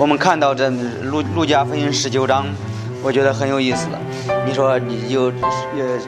[0.00, 2.46] 我们看到这路路加福音十九章，
[3.02, 3.86] 我觉得很有意思。
[4.46, 5.24] 你说你有
[5.76, 6.00] 呃，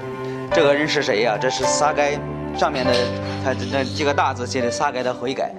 [0.51, 1.37] 这个人是谁呀？
[1.39, 2.19] 这是撒该
[2.57, 2.95] 上面的，
[3.45, 5.53] 他这几个大字写的撒该的悔改。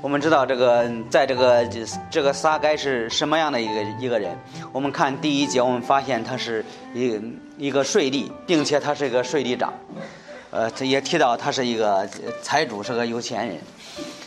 [0.00, 1.68] 我们知道这个，在这个
[2.08, 4.38] 这个撒该是什么样的一个一个人？
[4.70, 6.64] 我们看第一节，我们发现他是
[6.94, 7.20] 一
[7.58, 9.74] 一个税吏，并且他是一个税吏长。
[10.52, 12.08] 呃，他也提到他是一个
[12.40, 13.56] 财主，是个有钱人。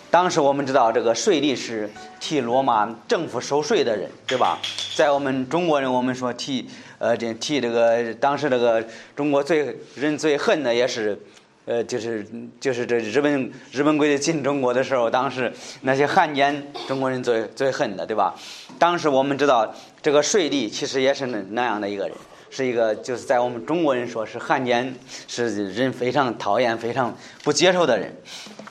[0.10, 1.90] 当时我们知道，这个税吏是
[2.20, 4.58] 替罗马政府收税的人，对吧？
[4.96, 6.68] 在我们中国人，我们说替
[6.98, 8.84] 呃这替这个当时这个
[9.16, 11.20] 中国最人最恨的也是，
[11.66, 12.26] 呃就是
[12.60, 15.52] 就是这日本日本鬼子进中国的时候，当时
[15.82, 18.34] 那些汉奸，中国人最最恨的，对吧？
[18.80, 22.18] 当时我们知道，这个税吏其实也是那那样的一个人，
[22.50, 24.96] 是一个就是在我们中国人说是汉奸，
[25.28, 28.16] 是人非常讨厌、非常不接受的人。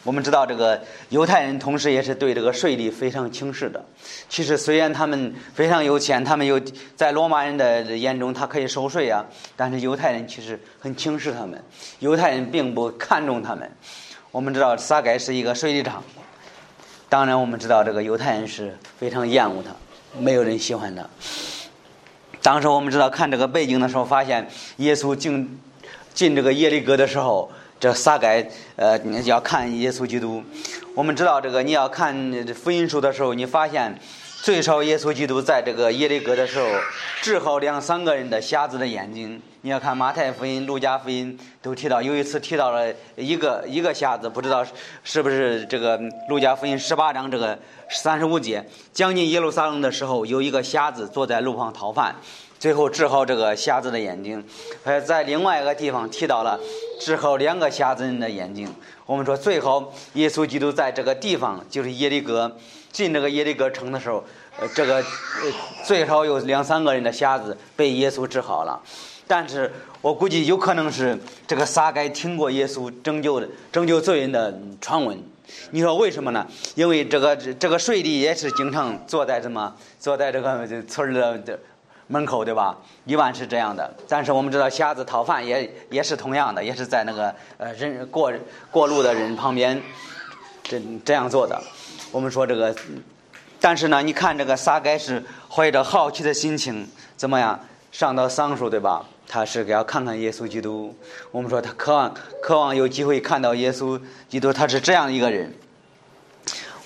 [0.07, 3.85] 我们知道，这个犹太人同时也是对这个税吏非常轻视的。
[4.29, 6.61] 其实，虽然他们非常有钱，他们有
[6.95, 9.27] 在罗马人的眼中，他可以收税啊，
[9.57, 11.61] 但是犹太人其实很轻视他们。
[11.99, 13.69] 犹太人并不看重他们。
[14.31, 16.01] 我们知道，撒该是一个税吏长。
[17.09, 19.75] 当然，我们知道这个犹太人是非常厌恶他，
[20.21, 21.05] 没有人喜欢他。
[22.41, 25.59] 当时我们知道看这个背景的时候，发现耶稣进
[26.15, 27.51] 进这个耶利哥的时候。
[27.79, 30.43] 这撒该，呃，你要看耶稣基督。
[30.95, 32.15] 我们知道这个，你要看
[32.55, 33.99] 福音书的时候，你发现
[34.43, 36.67] 最少耶稣基督在这个耶利哥的时候
[37.21, 39.41] 治好两三个人的瞎子的眼睛。
[39.61, 44.65] 你要看马太福音、路加福音都提到，有一次提到了一个一个瞎子，不知道
[45.05, 47.59] 是不是这个路加福音十八章这个
[47.91, 52.15] 三十五节，将近耶路撒冷的时候，有一个瞎子坐在路旁讨饭。
[52.59, 54.43] 最后治好这个瞎子的眼睛，
[54.83, 56.59] 还在另外一个地方提到了
[56.99, 58.69] 治好两个瞎子人的眼睛。
[59.05, 62.57] 我们说最后耶稣基督在这个地方，就是耶利哥
[62.91, 64.25] 进这个耶利哥城的时候，
[64.59, 65.05] 呃，这个
[65.85, 68.81] 最少有两三个人的瞎子被耶稣治好了。
[69.29, 69.71] 但是
[70.01, 75.23] 我估计有可能是这个撒该听过耶稣拯救的拯救罪人的传闻。
[75.71, 76.47] 你说为什么呢？
[76.75, 81.59] 因为这个这个税吏也是经常坐在什么坐在这个村的。
[82.09, 82.77] 门口对吧？
[83.05, 83.93] 一般是这样的。
[84.09, 88.33] 但是我们知道，瞎子讨饭也也是同样的，也是在那个呃人过
[88.71, 89.83] 过路的人旁边
[90.63, 91.61] 这这样做的。
[92.13, 92.75] 我们说这个，
[93.61, 96.87] 但是呢，你看这个撒该是怀着好奇的心情，
[97.17, 97.59] 怎么样
[97.91, 99.05] 上到桑树对吧？
[99.29, 100.97] 他是要看看耶稣基督。
[101.33, 105.53] 我们说他渴望渴望有机会看到耶稣基督，他是这样一个人。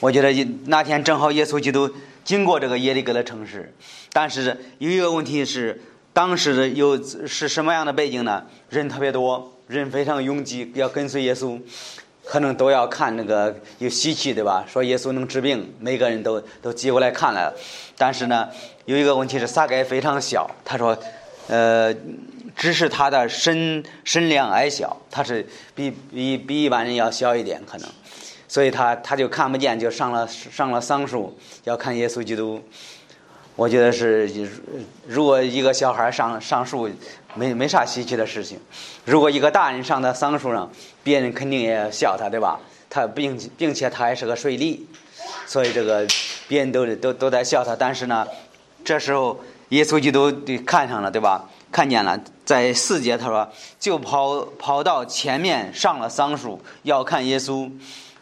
[0.01, 0.33] 我觉得
[0.65, 1.91] 那天正好耶稣基督。
[2.25, 3.75] 经过这个耶利哥的城市，
[4.13, 5.81] 但是有一个问题是，
[6.13, 8.45] 当时的有是什么样的背景呢？
[8.69, 11.61] 人特别多，人非常拥挤，要跟随耶稣，
[12.25, 14.65] 可能都要看那个有稀奇，对吧？
[14.69, 17.55] 说耶稣能治病，每个人都都挤过来看了。
[17.97, 18.49] 但是呢，
[18.85, 20.97] 有一个问题是撒该非常小，他说，
[21.49, 21.95] 呃，
[22.57, 27.89] 只是他的身身量矮小，他是比比比一般人要小一点，可能。
[28.50, 32.61] 所以他他就看不见，就上了上了桑树，要看耶稣基督。
[33.55, 34.28] 我觉得是，
[35.06, 36.91] 如果一个小孩上上树，
[37.37, 38.59] 没没啥稀奇的事情。
[39.05, 40.69] 如果一个大人上到桑树上，
[41.05, 42.59] 别人肯定也笑他，对吧？
[42.89, 44.81] 他并并且他还是个税吏，
[45.47, 46.05] 所以这个
[46.49, 47.77] 别人都都都在笑他。
[47.77, 48.27] 但是呢，
[48.84, 50.33] 这时候耶稣基督
[50.66, 51.49] 看上了，对吧？
[51.71, 57.71] 看见了，在四节他说，就跑跑到前面上了桑树，要看耶稣。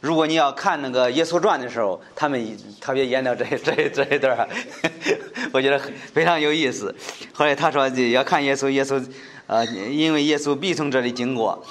[0.00, 4.48] 如果你要看那个《耶稣传》的时候，他们特别演到这 这这一段
[5.52, 5.78] 我觉得
[6.12, 6.94] 非常有意思。
[7.32, 9.04] 后来他说要看耶稣，耶稣
[9.46, 11.64] 呃，因为耶稣必从这里经过。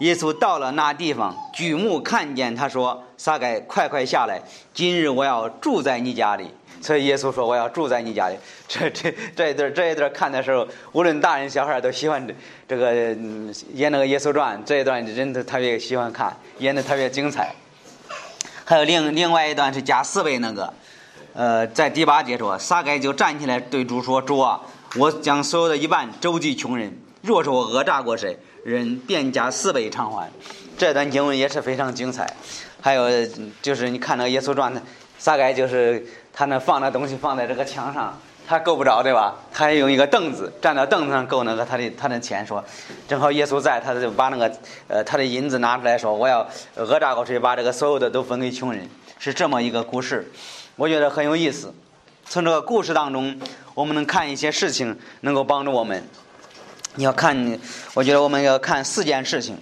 [0.00, 6.50] 耶稣到了那地方，举目看见，他说：“撒该，快快下来，今日我要住在你家里。”
[6.82, 8.36] 所以耶稣说：“我要住在你家里。
[8.66, 12.34] ”这这这一段这一段看的时候，无论大人小孩都喜欢这
[12.68, 12.92] 这个
[13.72, 17.54] 演那个《耶稣传》这一段，人都特别喜欢看，演的特别精彩。
[18.64, 20.72] 还有另另外一段是加四倍那个，
[21.34, 24.60] 呃，在第八节说，撒该就站起来对主说：“主啊，
[24.96, 30.30] 我将所有的一半周济穷人，若是我讹诈过谁，人便加四倍偿还。”
[30.78, 32.34] 这段经文也是非常精彩。
[32.80, 33.08] 还有
[33.62, 34.82] 就是你看那个耶稣传的，
[35.18, 38.18] 撒该就是他那放的东西放在这个墙上。
[38.46, 39.34] 他够不着，对吧？
[39.52, 42.62] 他还用一个凳子站到凳子上够那个他的他的钱，说
[43.08, 44.52] 正好耶稣在，他就把那个
[44.86, 46.46] 呃他的银子拿出来说，我要
[46.76, 48.88] 讹诈过谁，把这个所有的都分给穷人，
[49.18, 50.30] 是这么一个故事，
[50.76, 51.72] 我觉得很有意思。
[52.26, 53.40] 从这个故事当中，
[53.74, 56.02] 我们能看一些事情，能够帮助我们。
[56.96, 57.58] 你要看，
[57.94, 59.58] 我觉得我们要看四件事情。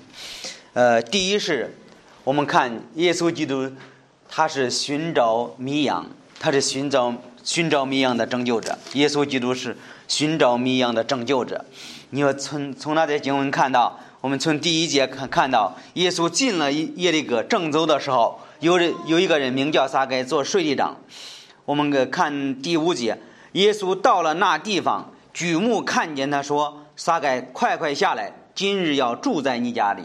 [0.72, 1.76] 呃，第一是，
[2.24, 3.70] 我们看耶稣基督，
[4.28, 6.04] 他是寻找迷羊。
[6.38, 7.14] 他是寻找
[7.44, 11.64] 寻找迷羊的拯救者，耶稣基督是寻找迷羊的拯救者。
[12.10, 20.96] 你要从从那些经文看到，我们从第一节看看到，耶稣进了耶利哥正走的时候，有人有一个人名叫撒该做税吏长。
[21.64, 23.18] 我们看第五节，
[23.52, 30.02] 耶稣到了那地方，举目看见他说：“撒该，快快下来，今日要住在你家里。”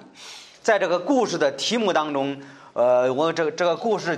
[0.62, 2.38] 在这个故事的题目当中，
[2.74, 4.18] 呃，我这个这个故事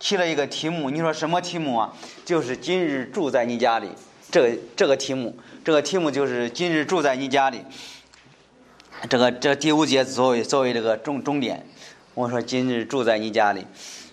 [0.00, 1.92] 起了一个题目，你说什么题目啊？
[2.24, 3.90] 就是今日住在你家里。
[4.32, 7.60] 这个这个题目，这个题目就是今日住在你家里。
[9.08, 11.66] 这个这第五节作为作为这个重重点，
[12.14, 13.66] 我说今日住在你家里。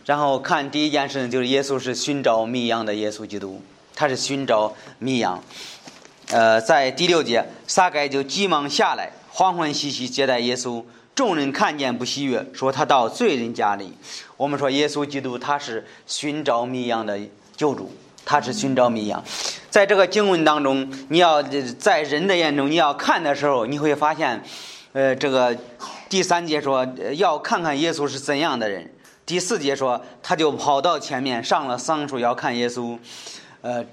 [0.06, 3.62] 然后看第一件事情就是耶稣是寻找迷羊的耶稣基督，
[3.96, 5.42] 他是寻找迷羊。
[6.32, 10.84] 呃，在第六节，撒该就急忙下来，欢欢喜喜接待耶稣。
[11.18, 13.92] 众人看见不喜悦，说他到罪人家里。
[14.38, 17.20] 我们说耶稣基督他是寻找迷羊的
[17.56, 17.92] 救主，
[18.24, 19.24] 他是寻找迷羊。
[19.68, 24.44] 在这个经文当中，你要在人的眼中你要看的时候，你会发现，
[24.94, 25.58] 呃，这个
[26.08, 28.94] 第三节说要看看耶稣是怎样的人。
[29.26, 32.96] 第四节说，他就跑到前面上了桑树要看耶稣，
[33.62, 33.84] 呃，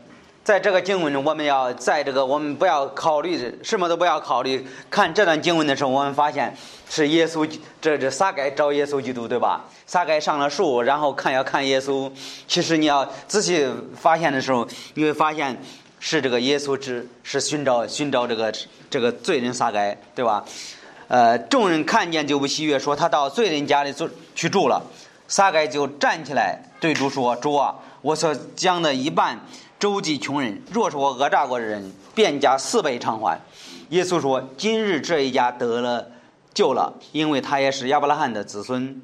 [0.44, 6.54] 在这个经文中，我们要在这个我们不要考虑什么都不要考虑，看这段经文的时候，我们发现
[6.86, 7.48] 是耶稣，
[7.80, 9.64] 这这撒该找耶稣基督对吧？
[9.86, 12.12] 撒该上了树，然后看要看耶稣。
[12.46, 13.66] 其实你要仔细
[13.98, 15.58] 发现的时候，你会发现
[15.98, 18.52] 是这个耶稣之是寻找寻找这个
[18.90, 20.44] 这个罪人撒该对吧？
[21.08, 24.82] 呃，众人看见就不喜悦，说他到罪人家里住去住了。
[25.26, 29.40] 撒该就站起来对主说：“主啊，我所讲的一半
[29.84, 33.38] 周济穷人，若是我讹诈过的人，便加四倍偿还。”
[33.92, 36.06] 耶稣说：“今日这一家得了
[36.54, 39.02] 救了，因为他也是亚伯拉罕的子孙。”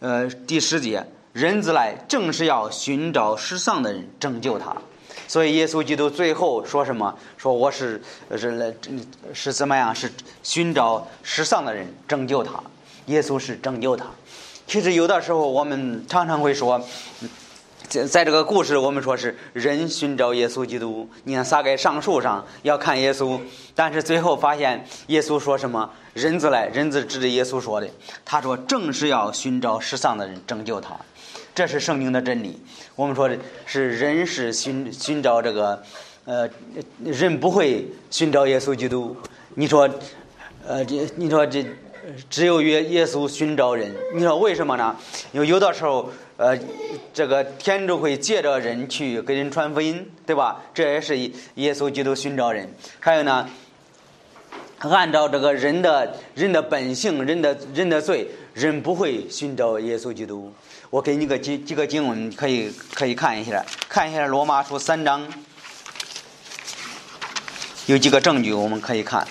[0.00, 4.74] 呃，第十节，人子来正是要寻找失丧的人，拯救他。
[5.28, 7.14] 所以耶稣基督最后说什么？
[7.36, 8.02] 说我是
[8.34, 8.74] 是
[9.34, 9.94] 是怎么样？
[9.94, 10.10] 是
[10.42, 12.54] 寻找失丧的人，拯救他。
[13.08, 14.06] 耶稣是拯救他。
[14.66, 16.80] 其实有的时候，我们常常会说，
[17.92, 21.06] 在在这个故事，我们说是人寻找耶稣基督。
[21.24, 23.38] 你看撒该上树上要看耶稣，
[23.74, 25.90] 但是最后发现耶稣说什么？
[26.14, 27.88] 人子来，人子指着耶稣说的。
[28.24, 30.96] 他说正是要寻找失丧的人，拯救他。
[31.54, 32.58] 这是圣经的真理。
[32.96, 33.36] 我们说的
[33.66, 35.82] 是人是寻寻找这个，
[36.24, 36.48] 呃，
[37.04, 39.14] 人不会寻找耶稣基督。
[39.54, 39.86] 你说，
[40.66, 41.62] 呃，这你说这。
[42.28, 44.96] 只有耶耶稣寻找人，你说为什么呢？
[45.32, 46.58] 因为有的时候，呃，
[47.14, 50.60] 这个天主会借着人去给人传福音，对吧？
[50.74, 51.16] 这也是
[51.54, 52.68] 耶稣基督寻找人。
[52.98, 53.48] 还有呢，
[54.80, 60.52] 按照这个人的人的本性、人的人的罪，人不会寻找耶稣基督。
[60.90, 65.26] 我给你个几几个经文，可以可以看一下，看一下罗马书三章，
[67.86, 69.24] 有几个证据我们可以看。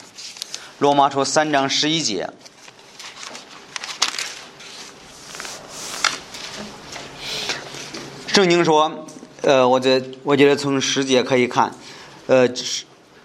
[0.79, 2.29] 罗马书三章十一节。
[8.33, 8.89] 圣经说，
[9.41, 11.69] 呃，我这我觉得从十节可以看，
[12.27, 12.47] 呃，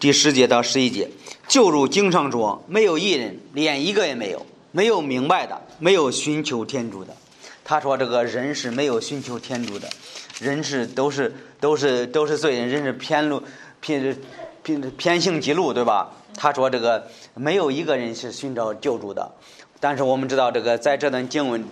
[0.00, 1.08] 第十节到十一节，
[1.46, 7.14] 就如经上说，没有一人，连一个也没有，没有明白的，没有寻求天主的。
[7.64, 9.88] 他说，这个人是没有寻求天主的，
[10.40, 13.40] 人是都是都是都是罪人，人是偏路
[13.80, 14.18] 偏
[14.64, 16.10] 偏偏行记录，对吧？
[16.36, 19.30] 他说，这个没有一个人是寻找救主的。
[19.78, 21.64] 但是我们知道，这个在这段经文。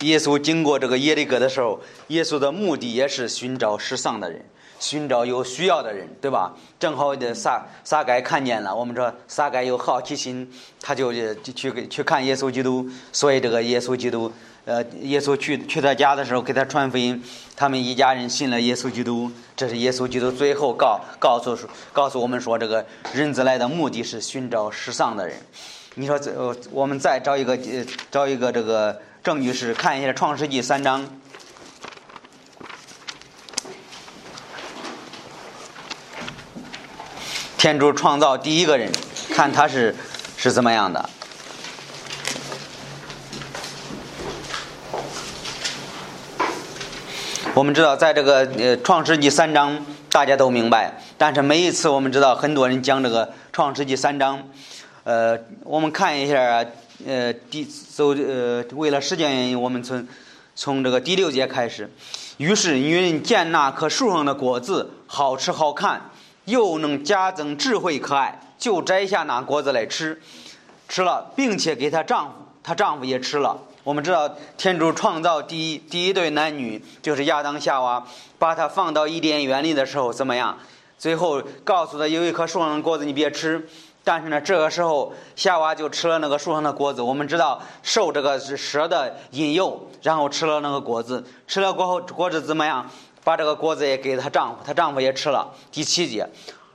[0.00, 4.44] 耶稣经过这个耶利哥的时候，耶稣的目的也是寻找失丧的人，
[4.78, 6.52] 寻找有需要的人，对吧？
[6.78, 10.50] 正好的撒撒该看见了，我们说撒该有好奇心，
[10.82, 11.12] 他就
[11.54, 14.30] 去去看耶稣基督，所以这个耶稣基督，
[14.66, 17.22] 呃，耶稣去去他家的时候给他传福音，
[17.56, 19.30] 他们一家人信了耶稣基督。
[19.56, 21.56] 这是耶稣基督最后告告诉
[21.92, 22.84] 告诉我们说，这个
[23.14, 25.36] 人子来的目的是寻找失丧的人。
[25.94, 26.32] 你说这
[26.72, 27.56] 我们再找一个
[28.10, 29.00] 找一个这个。
[29.24, 31.02] 证据是看一下《创世纪》三章，
[37.56, 38.92] 天主创造第一个人，
[39.30, 39.96] 看他是
[40.36, 41.08] 是怎么样的。
[47.54, 51.00] 我们知道，在这个呃《创世纪》三章，大家都明白。
[51.16, 54.46] 但是每一次，我们知道很多人讲这个《创世纪》三章，
[55.04, 56.62] 呃，我们看一下。
[57.04, 60.06] 呃，第走呃，为了时间原因，我们从
[60.54, 61.90] 从这个第六节开始。
[62.36, 66.10] 于是女人见那棵树上的果子好吃好看，
[66.44, 70.20] 又能加增智慧可爱，就摘下那果子来吃，
[70.88, 72.32] 吃了，并且给她丈夫，
[72.62, 73.60] 她丈夫也吃了。
[73.82, 78.06] 我们知道天主创造第一第一对男女就是亚当夏娃，
[78.38, 80.56] 把他放到伊甸园里的时候怎么样？
[80.96, 83.68] 最后告诉他有一棵树上的果子你别吃。
[84.04, 87.00] 但是呢，这个时候夏娃就吃了那个树上的果子。
[87.00, 91.24] 我们知道受这个是蛇的引诱，然后吃了那个果子。
[91.48, 92.88] 吃了过后果子怎么样？
[93.24, 95.54] 把这个果子也给她丈夫，她丈夫也吃了。
[95.72, 96.28] 第七节，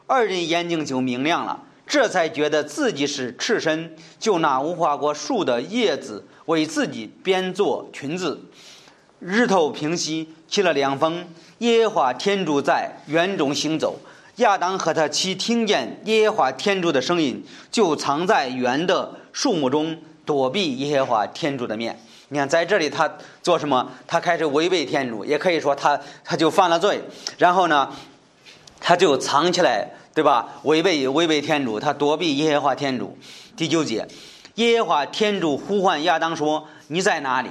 [0.08, 8.42] 二人眼睛就明亮了，这才觉得自己是赤身，就拿无花果树的叶子为自己编做裙子。
[9.20, 11.28] 日头平息，起了凉风，
[11.60, 14.00] 耶和华天主在园中行走。
[14.40, 22.00] 亚当和他妻听见耶和华天主的声音，就藏在园的树木中躲避耶和华天主的面。
[22.30, 23.92] 你看，在这里他做什么？
[24.08, 27.02] 他开始违背天主，也可以说他他就犯了罪。
[27.38, 27.90] 然后呢，
[28.80, 30.48] 他就藏起来，对吧？
[30.64, 33.18] 违背违背天主，他躲避耶和华天主。
[33.58, 34.08] 第九节，
[34.56, 37.50] 耶和华天主呼唤亚当说：“你在哪里？”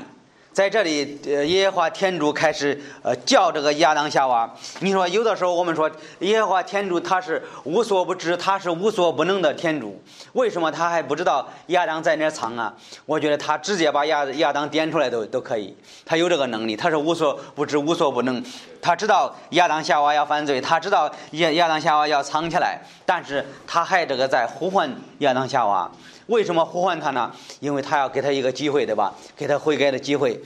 [0.59, 4.53] 在这里，耶和华天主开始呃叫这个亚当夏娃。
[4.81, 5.89] 你说有的时候我们说
[6.19, 12.75] 耶和华天主他是无所不知，他是无所不能的天主，为什么他还不知道亚当在哪藏啊？
[13.07, 18.45] 我觉得他直接把亚亚当点出来都都可以，他有这个能力，他是无所不知、无所不能。
[18.83, 25.89] 他知道亚当夏娃要犯罪，他知道亚亚当夏娃要藏起来，但是他还这个在呼唤亚当夏娃。
[26.29, 27.33] 为什么呼唤他呢？
[27.61, 29.15] 因为他要给他一个机会，对吧？
[29.35, 30.41] 给他悔改的机会。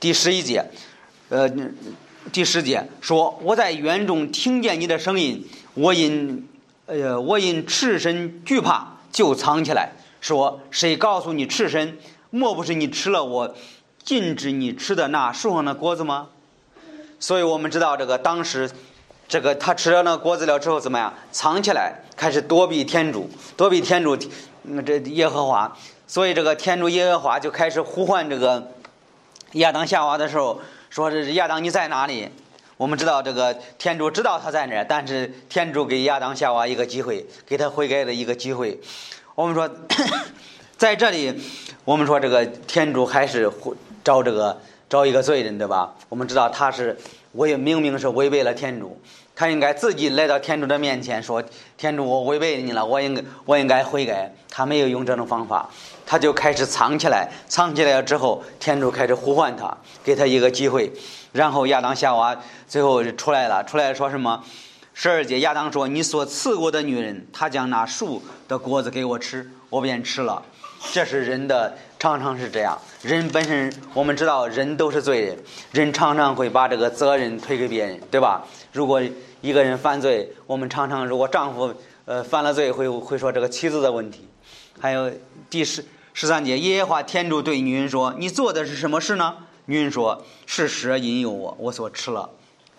[0.00, 0.64] 第十一节，
[1.28, 1.48] 呃，
[2.32, 6.48] 第十节说：“我在园中听见你的声音，我因，
[6.86, 9.92] 呃，我因赤身惧怕，就藏起来。
[10.20, 11.96] 说谁告诉你赤身？
[12.30, 13.54] 莫不是你吃了我
[14.02, 16.28] 禁止你吃的那树上的果子吗？
[17.20, 18.68] 所以我们知道这个当时，
[19.28, 21.14] 这个他吃了那果子了之后怎么样？
[21.30, 24.18] 藏起来，开始躲避天主，躲避天主。”
[24.64, 28.72] 那这耶和华，所以这个天主耶和华就开始呼唤这个
[29.52, 32.28] 亚当夏娃的时候，说是亚当你在哪里？
[32.76, 38.80] 我们知道这个天主知道他在哪，但是天主给亚当夏娃一个机会，给他悔改的一个机会。
[39.34, 39.70] 我们说，
[40.76, 41.40] 在这里，
[41.84, 43.50] 我们说这个天主还是
[44.02, 45.94] 找这个找一个罪人，对吧？
[46.08, 46.98] 我们知道他是
[47.32, 48.98] 违，明明是违背了天主。
[49.36, 51.42] 他应该自己来到天主的面前说
[51.76, 55.68] ：“天主，我违背你了，我应该我应该悔改。”他没有用这种方法，
[56.06, 57.28] 他就开始藏起来。
[57.48, 60.92] 藏起来了之后，天主开始呼唤他，给他一个机会。
[61.32, 62.36] 然后亚当夏娃
[62.68, 64.44] 最后出来了，出来说什么？
[64.92, 70.40] 十二节，亚当说：“你所赐过的女人，她将那树的果子给我吃，我便吃了。”
[70.92, 72.78] 这是人的常常是这样。
[73.02, 75.38] 人本身我们知道，人都是罪人，
[75.72, 78.44] 人常常会把这个责任推给别人，对吧？
[78.72, 79.02] 如果
[79.40, 81.74] 一个人犯罪，我们常常如果丈夫
[82.04, 84.28] 呃犯了罪，会会说这个妻子的问题。
[84.80, 85.10] 还有
[85.50, 89.34] 第十十三节，耶和华天主对女人说：“你做的是什么事呢？”
[89.66, 92.28] 女人说：“是蛇引诱我，我所吃了。”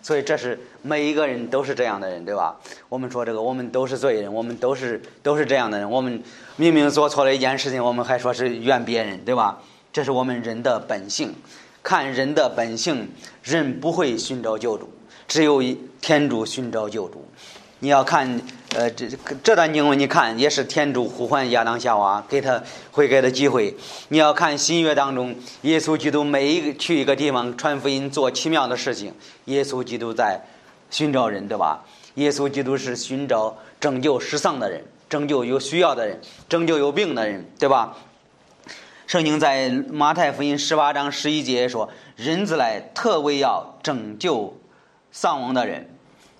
[0.02, 2.56] 所以这是每一个人都是这样的人，对吧？
[2.88, 5.90] 我们说这个，我们都是罪人，我们都是都是这样的人。
[5.90, 6.22] 我们
[6.56, 9.60] 明明做错了一件事情，我们还说是怨别人，对吧？
[9.92, 11.34] 这是我们人的本性。
[11.82, 13.08] 看人的本性，
[13.42, 14.90] 人不会寻找救主。
[15.28, 15.62] 只有
[16.00, 17.28] 天主寻找救主，
[17.80, 18.40] 你要看，
[18.74, 19.06] 呃，这
[19.42, 23.76] 这段经文你看也是天主呼唤亚当夏娃，给他悔改的机会。
[24.08, 29.12] 你要看新约当中，耶稣基督每一个去一个地方传福音做奇妙的事情，
[29.44, 30.40] 耶稣基督在
[30.90, 31.84] 寻找人，对吧？
[32.14, 37.96] 耶稣基督是寻找拯救失丧的人，拯救有需要的人，拯救有病的人，对吧？
[39.06, 44.56] 圣经在马太福音十八章十一节说：“人子来，特为要拯救。”
[45.12, 45.88] 丧亡的人，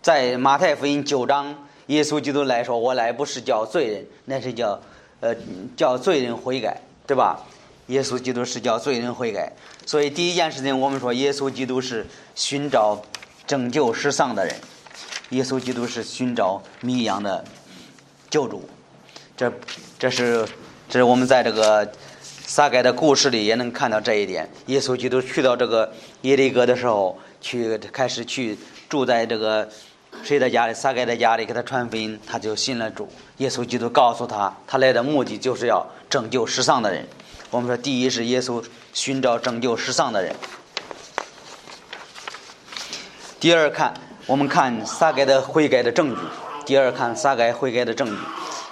[0.02, 4.78] 在马太福音九章，耶稣基督来说：“我来不是叫罪人，那是叫，
[5.20, 5.34] 呃，
[5.76, 7.46] 叫罪人悔改，对吧？”
[7.86, 9.52] 耶稣基督是叫罪人悔改，
[9.86, 12.04] 所以第一件事情，我们说耶稣基督是
[12.34, 13.00] 寻找
[13.46, 14.54] 拯救失丧的人，
[15.30, 17.44] 耶稣基督是寻找迷羊的
[18.30, 18.68] 救主。
[19.36, 19.52] 这，
[19.98, 20.46] 这是，
[20.88, 21.90] 这是我们在这个
[22.22, 24.48] 撒该的故事里也能看到这一点。
[24.66, 25.92] 耶稣基督去到这个
[26.22, 27.18] 耶利哥的时候。
[27.38, 29.68] 去开始去住在这个
[30.24, 33.08] 谁的家里，撒该的家里，给他传福音，他就信了主。
[33.36, 37.06] 耶稣基督告诉他，他来的目的就是要拯救世上的人。
[37.50, 40.34] 我们说，第一是耶稣寻找拯救世上的人；
[43.38, 43.94] 第二看，
[44.26, 46.22] 我们看撒该的悔改的证据；
[46.66, 48.16] 第二看撒该悔改的证据，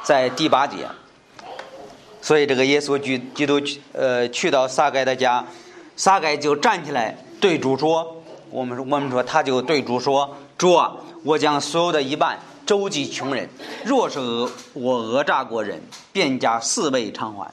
[0.03, 0.89] 在第八节。
[2.21, 3.61] 所以这个耶稣基基督
[3.93, 5.47] 呃去到撒该的家，
[5.97, 8.21] 撒该就站起来对主说。
[8.51, 13.49] 我们我们说，他就对主说：“主啊，我将所有的一半周济穷人。
[13.85, 15.81] 若是讹我讹诈过人，
[16.13, 17.49] 便加四倍偿还。”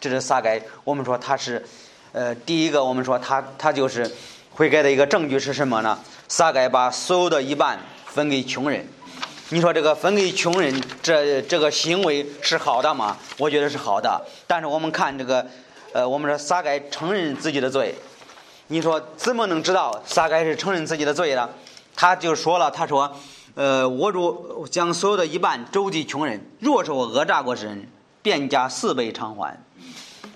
[0.00, 0.60] 这是撒该。
[0.84, 1.64] 我们说他是，
[2.12, 4.10] 呃，第一个我们说他他就是
[4.50, 5.98] 悔改的一个证据是什么呢？
[6.28, 8.88] 撒该把所有的一半分给穷人。
[9.50, 13.14] 你说这个分给穷人，这这个行为是好的吗？
[13.36, 14.18] 我觉得是好的。
[14.46, 15.46] 但是我们看这个，
[15.92, 17.94] 呃，我们说撒该承认自己的罪。
[18.68, 21.50] 你说怎么能知道撒该是承认自己的罪呢？
[21.94, 23.14] 他就说了，他说，
[23.54, 27.86] 呃，我若将所有的一半周济穷人，若是我讹诈过人，
[28.22, 29.62] 便加四倍偿还。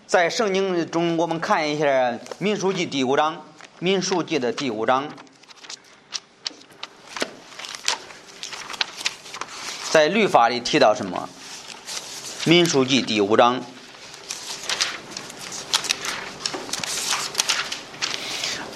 [0.06, 1.86] 在圣经中，我们看一下
[2.38, 3.34] 《民数记》第五章，
[3.78, 5.08] 《民数记》的第五章。
[9.98, 11.28] 在律法里提到什么？
[12.44, 13.60] 民书记第五章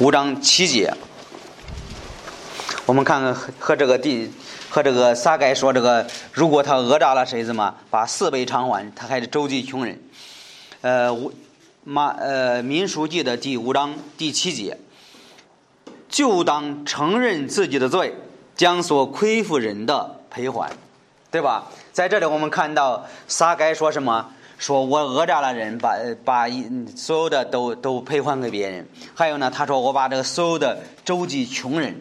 [0.01, 0.93] 五章七节，
[2.87, 4.33] 我们看看和这个第
[4.69, 10.03] 和这个撒该说这个，如果他讹诈了谁子嘛，把四倍偿还，他还是周济穷人。
[10.81, 11.33] 呃，五
[11.85, 14.77] 马呃民书记的第五章第七节，
[16.09, 18.13] 就当承认自己的罪，
[18.57, 20.69] 将所亏负人的赔还。
[21.33, 21.67] 对吧？
[21.93, 24.29] 在这里我们看到撒该说什么？
[24.59, 26.47] 说我讹诈了人，把把
[26.95, 28.87] 所有的都都赔还给别人。
[29.15, 32.01] 还有呢，他说我把这个所有的周济穷人。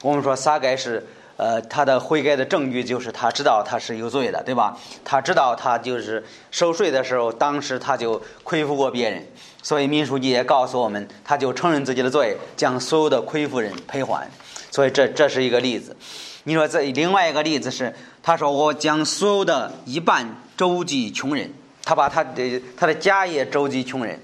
[0.00, 1.04] 我们说撒该是
[1.36, 4.78] 呃他的悔改的证据，就是他知道他是有罪的，对吧？
[5.04, 9.26] 他知道他就是收税的时候，当时他就亏负过别人，
[9.60, 14.30] 所以民书记也告诉我们，他就承认自己的罪，将所有的亏负人赔还。
[14.70, 15.96] 所以这这是一个例子。
[16.44, 17.94] 你说这另外一个例子是，
[18.28, 21.50] 他说我将所有的一半周济穷人，
[21.82, 24.20] 他把他的他的家业周济穷人。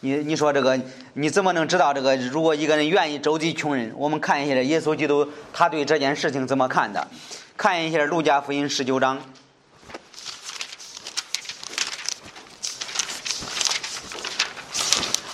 [0.00, 0.80] 你你说这个
[1.12, 2.16] 你怎么能知道这个？
[2.16, 7.06] 如果一个人愿意周济穷人，我们看一下耶稣基督他对这件事情怎么看的？
[7.54, 9.20] 看一下路加福音十九章，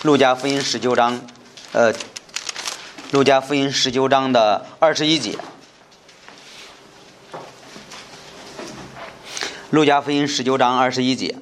[0.02, 1.20] 路加福音十九章，
[1.70, 1.94] 呃，
[3.12, 5.38] 路加福音十九章的二十一节。
[9.70, 11.36] 路加福音十九章二十一节，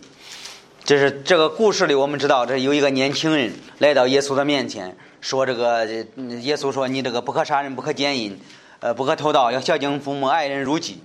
[0.83, 8.37] 这是这个故事里我们知道，这有一个年轻人来到耶稣的面前，说：“这个耶稣说，你这个不可杀人，不可奸淫，
[8.81, 10.99] 呃，不可偷盗，要孝敬父母，爱人如己。”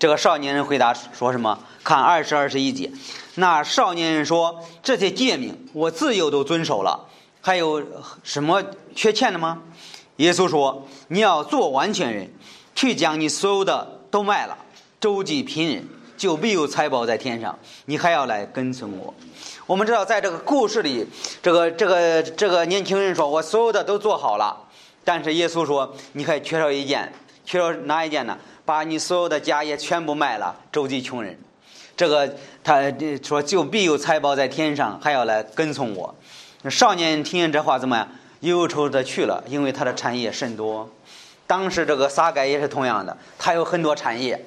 [0.00, 1.60] 这个少年人回答说什么？
[1.84, 2.90] 看二十二十一节，
[3.36, 7.06] 那少年人说：“这些诫命我自幼都遵守了，
[7.40, 7.84] 还有
[8.24, 8.60] 什么
[8.96, 9.62] 缺欠的吗？”
[10.16, 12.32] 耶稣说：“你要做完全人，
[12.74, 14.58] 去将你所有的都卖了，
[15.00, 19.12] 周济贫人。”就必有财宝在天上，你还要来跟从我。
[19.66, 21.06] 我们知道，在这个故事里，
[21.42, 24.56] 这个这个这个年轻人说：“我所有的都做好了。”
[25.04, 27.12] 但是耶稣说：“你还缺少一件，
[27.44, 28.38] 缺少哪一件呢？
[28.64, 31.38] 把你所有的家业全部卖了，周济穷人。”
[31.96, 32.82] 这个他
[33.22, 36.14] 说：“就必有财宝在天上，还要来跟从我。”
[36.70, 38.08] 少年听见这话怎么样？
[38.40, 40.90] 忧愁的去了，因为他的产业甚多。
[41.46, 44.44] 当时这个撒该也是同样的，他有很多产业。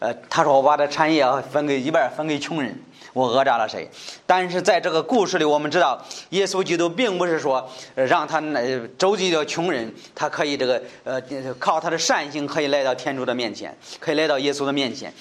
[0.00, 2.74] 呃，他说我把这产业分给一半分给穷人，
[3.12, 3.86] 我讹诈了谁？
[4.26, 8.60] 但是在这个故事里，我们知道耶稣基督并不是说让他那
[8.96, 11.20] 周济的穷人，他可以这个呃
[11.58, 15.12] 靠他的善行可以来到天主的面前，可以来到耶稣的面前。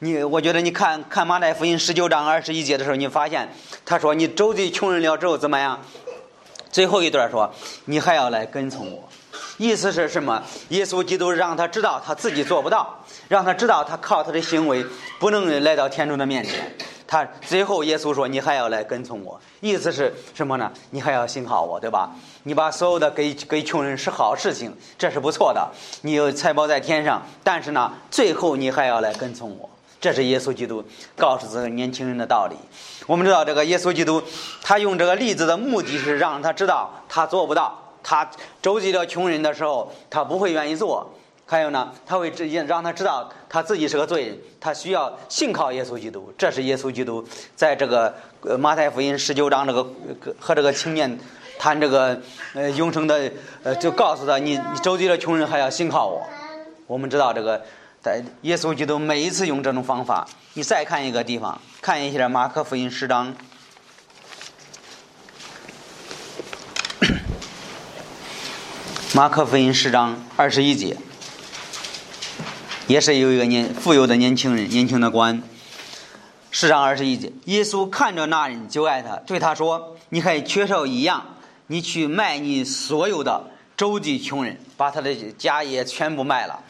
[0.00, 3.48] 你我觉得你看看马太福音十九章二十一节的时候，你发现
[3.86, 5.80] 他说你周济穷人了之后怎么样？
[6.70, 7.50] 最后一段说
[7.86, 9.08] 你还要来跟从我。
[9.56, 10.40] 意思是什么？
[10.68, 14.84] 耶稣基督让他知道他自己做不到，让他知道他靠他的行为
[15.20, 16.74] 不能来到天主的面前。
[17.06, 20.70] 他最后耶稣说：“你还要来跟从我。”意思是什么呢？
[20.90, 22.10] 你还要信靠我，对吧？
[22.42, 25.66] 你把所有的给给穷人是好事情，这是不错的。
[26.02, 29.68] 你有财宝在天上，但是呢，最后你还要来跟从我。
[29.98, 30.84] 这是耶稣基督
[31.16, 32.54] 告诉这个年轻人的道理。
[33.06, 34.22] 我们知道，这个耶稣基督
[34.62, 37.76] 他用这个例子的目的是让他知道他做不到。
[38.02, 41.10] 他周济了穷人的时候，他不会愿意做。
[41.50, 46.30] 还有呢，他会直接让他知道他自己是个罪人，他需要信靠耶稣基督。
[46.36, 48.14] 这是耶稣基督在这个
[48.58, 49.86] 马太福音十九章这个
[50.38, 51.18] 和这个青年
[51.58, 52.20] 谈这个
[52.52, 53.32] 呃永生的
[53.62, 56.22] 呃，就告诉他：你你周济了穷人，还要信靠我。
[56.86, 57.64] 我们知道这个
[58.02, 60.28] 在耶稣基督每一次用这种方法。
[60.52, 63.34] 你再看一个地方，看一下马可福音十章。
[69.14, 70.96] 马可福音十章二十一节，
[72.88, 75.42] 也是有一个年富有的年轻人，年轻的官。
[76.50, 81.22] 十章二十一节，耶稣看着那人就爱他，对他说：“你还缺少一样，
[81.66, 83.44] 你去卖你所有的，
[83.76, 86.60] 周济穷人，把他的家业全部卖了，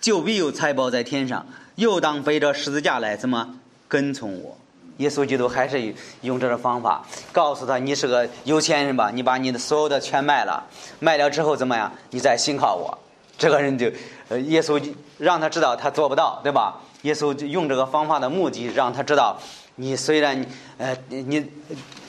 [0.00, 1.44] 就必有财宝在天上。
[1.74, 4.56] 又当背着十字架来，怎么跟从我？”
[4.96, 9.10] 耶稣基督还是用这种方法告诉他：“你是个有钱人吧？
[9.12, 10.64] 你把你的所有的全卖了，
[11.00, 11.92] 卖了之后怎么样？
[12.08, 12.98] 你再信靠我。”
[13.36, 13.90] 这个人就，
[14.28, 14.80] 呃，耶稣
[15.18, 16.80] 让他知道他做不到，对吧？
[17.02, 19.38] 耶稣用这个方法的目的，让他知道，
[19.76, 20.44] 你虽然，
[20.78, 21.44] 呃，你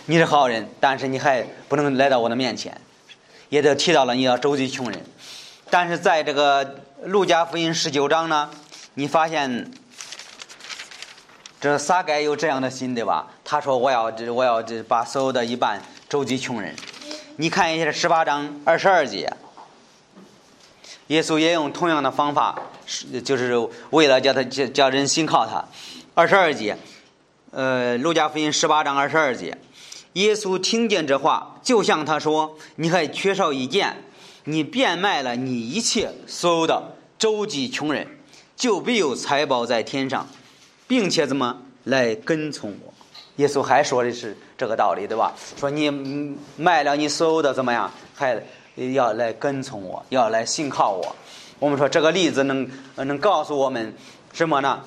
[0.05, 2.79] 你是好人，但是你还不能来到我的面前。
[3.49, 5.05] 也就提到了你要周济穷人，
[5.69, 8.49] 但是在这个路加福音十九章呢，
[8.93, 9.71] 你发现。
[11.57, 13.25] 这撒该有这样的心，对吧？
[13.43, 16.75] 他说：“我要这，我要这，把所有的一半周济穷人。”
[17.37, 19.33] 你看一下十八章二十二节，
[21.07, 23.55] 耶稣也用同样的方法，是就是
[23.91, 25.63] 为了叫他叫叫人信靠他。
[26.13, 26.77] 二十二节，
[27.51, 29.57] 呃，路加福音十八章二十二节，
[30.13, 34.03] 耶稣听见这话，就向他说：“你还缺少一件，
[34.45, 38.07] 你变卖了你一切所有的，周济穷人，
[38.55, 40.27] 就必有财宝在天上。”
[40.87, 42.93] 并且怎么来跟从我？
[43.37, 45.33] 耶稣还说的是这个道理，对吧？
[45.57, 45.89] 说你
[46.57, 48.39] 卖了你所有的怎么样，还
[48.75, 51.15] 要来跟从我，要来信靠我。
[51.59, 53.93] 我们说这个例子能能告诉我们
[54.33, 54.81] 什么呢？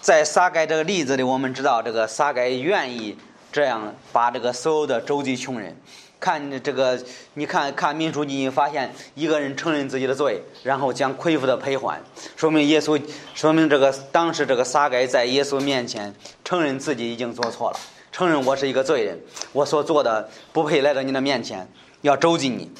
[0.00, 3.16] 在撒该这个例子里，我们知道这个撒该愿意
[3.52, 5.76] 这样把这个所有的周济穷人。
[6.20, 6.98] 看这个，
[7.34, 12.00] 你看看民主，你发现一个人承认自己的罪，然后将亏负的赔还，
[12.34, 12.98] 说明耶稣，
[13.34, 17.76] 说明这个当时这个撒该在耶稣面前承认自己已经做错了，
[18.10, 19.20] 承认我是一个罪人，
[19.52, 21.68] 我所做的不配来到你的面前，
[22.00, 22.70] 要周济你。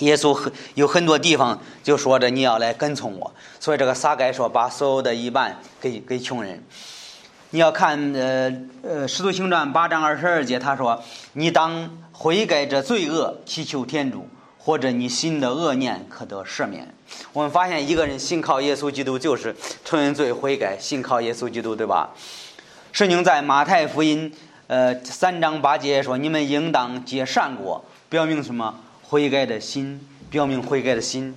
[0.00, 6.62] 耶稣很有很多地方就说着你要来跟从我，所以这个撒该说把所有的一半给给穷人。
[7.50, 11.88] 你要看呃呃《使徒行传》八章二十二节，他说你当。
[12.12, 16.86] 悔改这罪恶，祈求天主，或者你心的恶念可得赦免。
[17.32, 22.10] 我们发现一个人信靠耶稣基督，就是承认罪悔改，信靠耶稣基督，对吧？
[22.92, 24.30] 圣经在马太福音
[24.66, 28.74] 呃三章八节说：“你们应当结善果，表明什么？
[29.10, 31.36] 悔改的心，表明悔改的心。”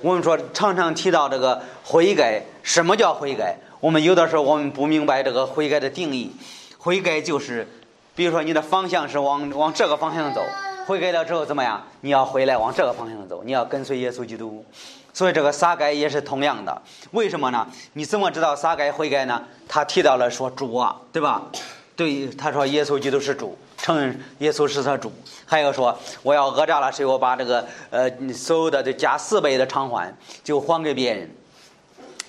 [0.00, 3.56] 我们说常常提到这个悔改，什么叫悔改？
[3.78, 6.32] 我们有的时候我们不明白这个悔改的定义。
[6.78, 7.66] 悔改就是。
[8.14, 10.42] 比如说，你的方向是往往这个方向走，
[10.86, 11.86] 悔改了之后怎么样？
[12.00, 14.64] 你要回来往这个方向走，你要跟随耶稣基督。
[15.14, 16.82] 所以这个撒该也是同样的。
[17.12, 17.64] 为什么呢？
[17.92, 19.44] 你怎么知道撒该悔改呢？
[19.68, 21.42] 他提到了说主啊，对吧？
[21.94, 25.10] 对，他说耶稣基督是主，承认耶稣是他主。
[25.46, 30.14] 还有说我要讹诈了谁，我把这个呃所有的就加四倍的偿还，
[30.44, 31.30] 就还给别人。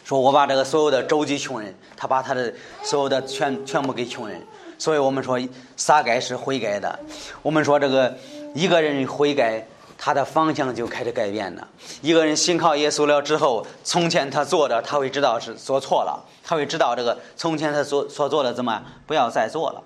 [0.06, 4.42] 说我把这个所有的周济穷人，他把他的所有的全全部给穷人。
[4.78, 5.38] 所以我们说
[5.76, 6.98] 撒该是悔改的。
[7.42, 8.16] 我们说这个
[8.56, 9.64] 一个人悔改，
[9.98, 11.68] 他的方向就开始改变了。
[12.02, 19.84] 一个人信靠耶稣了之后，从前他做的，他会知道是做错了，他会知道这个从前他所所做的怎么不要再做了。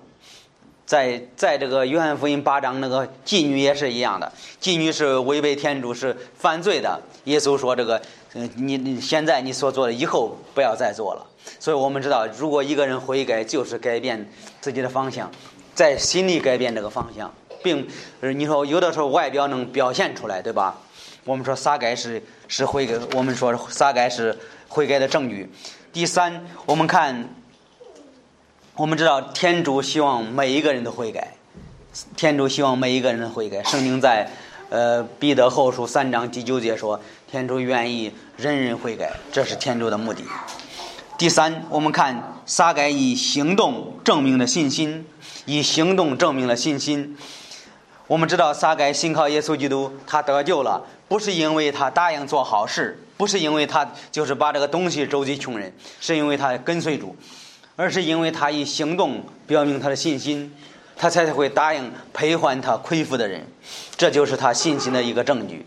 [0.86, 7.00] 在在这个约翰福音八章，那个妓女也是一样的，妓女是违背天主是犯罪的。
[7.24, 8.00] 耶稣说这个，
[8.34, 11.26] 嗯，你你现在你所做的，以后不要再做了。
[11.58, 15.30] 所以我们知道，如果一个人悔改，就是改变自己的方向，
[15.74, 17.88] 在心里改变这个方向，并
[18.20, 20.78] 你说有的时候外表能表现出来，对吧？
[21.24, 25.50] 我们说撒该是是悔改，我们说撒该是悔改的证据。
[25.90, 27.26] 第三，我们看，
[28.76, 31.34] 我们知道天主希望每一个人都悔改，
[32.16, 33.62] 天主希望每一个人都悔改。
[33.62, 34.28] 圣经在
[34.68, 40.24] 呃彼得后书三章第九节说，天主愿意人人悔改，这是天主的目的。
[41.16, 45.06] 第三，我们看撒该以行动证明了信心，
[45.44, 47.16] 以行动证明了信心。
[48.08, 57.14] 我们知道撒该信靠耶稣基督，他得救了，不是因为他答应做好事，不是因为他就是把这个东西周济穷人，是因为他跟随主，
[57.76, 60.54] 而是因为他以行动表明他的信心，
[60.96, 63.46] 他才会答应赔还他亏负的人，
[63.96, 65.66] 这就是他信心的一个证据。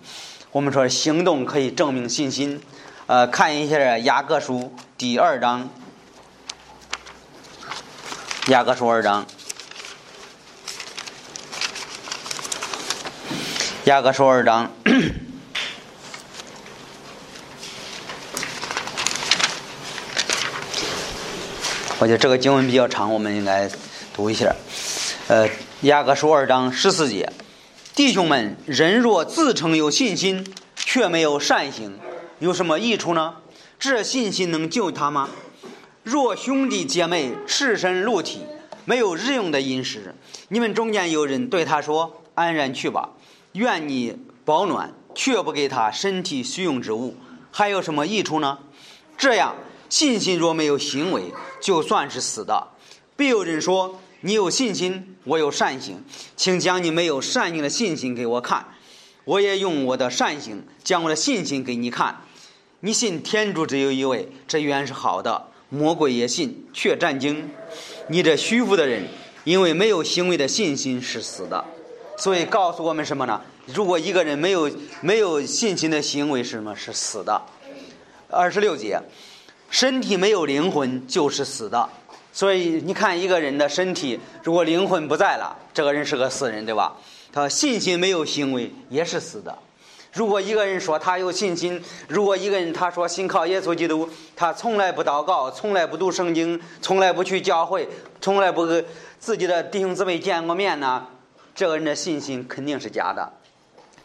[0.52, 2.62] 我们说行动可以证明信心。
[3.08, 5.70] 呃，看一下雅各书第二章，
[8.48, 9.26] 雅各书二章，
[13.86, 14.70] 雅各书二章，
[22.00, 23.68] 我觉得这个经文比较长，我们应该
[24.14, 24.56] 读一下。
[25.28, 25.50] 呃，
[25.82, 27.28] 雅各书二章十四节，
[27.96, 31.98] 弟兄们，人若自称有信心，却没有善行。
[32.38, 33.38] 有什么益处呢？
[33.80, 35.30] 这信心能救他吗？
[36.04, 38.42] 若兄弟姐妹赤身露体，
[38.86, 40.14] 没有日用的饮食，
[40.50, 43.10] 你们中间有人对他说：“安然去吧，
[43.54, 47.16] 愿你保暖。”却不给他身体需用之物，
[47.50, 48.60] 还有什么益处呢？
[49.18, 49.56] 这样
[49.90, 52.68] 信心若没有行为，就算是死的。
[53.16, 56.04] 必有人说：“你有信心，我有善行，
[56.36, 58.68] 请将你没有善行的信心给我看。
[59.24, 62.22] 我也用我的善行将我的信心给你看。
[62.82, 65.48] 你信天主只有一位，这原是好的。
[65.70, 67.50] 魔鬼也信，却战惊。
[68.08, 69.08] 你这虚浮的人，
[69.44, 71.66] 因为没有行为的信心是死的。
[72.18, 73.42] 所以告诉我们什么呢？
[73.66, 74.72] 如果一个人没有
[75.02, 76.76] 没有信心的行为是什么？
[76.76, 77.42] 是死的。
[78.30, 79.02] 二十六节。”
[79.70, 81.90] 身体没有灵魂就是死的，
[82.32, 86.96] 所以你看一个人的身体，如果灵魂不在了，这个人是个死人，对吧？
[87.34, 89.58] 他信心没有行为也是死的。
[90.14, 97.88] 如果一个人说他有信心，如果一个人他说信靠耶稣基督，他从来不祷告，从来不读圣经，从来不去教会，
[98.22, 98.84] 从来不跟
[99.20, 101.06] 自己的弟兄姊妹见过面呢，
[101.54, 103.32] 这个人的信心肯定是假的，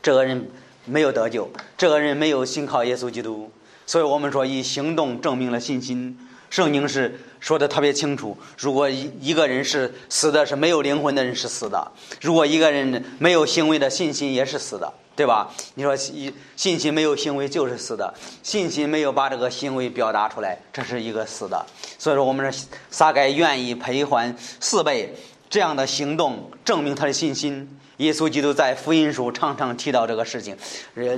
[0.03, 0.51] 这个人
[0.85, 1.49] 没有得救，
[1.79, 3.51] 这个人没有信靠耶稣基督。
[3.87, 6.19] 所以我们说，以行动证明了信心。
[6.51, 11.91] 圣经是说的特别清楚：如果一一个人是死的，是没有灵魂的人是死的；
[12.21, 15.51] 如果一个人没有行为的信心也是死的，对吧？
[15.77, 21.65] 你说信信心没有行为就是死的，信心没有把这个行为表达出来，这是一个死的。
[21.99, 25.15] 所以说，我们说撒该愿意赔还四倍
[25.49, 27.67] 这样的行动，证明他的信心。
[28.03, 30.57] 耶稣基督在福音书常常提到这个事情，
[30.97, 31.17] 呃，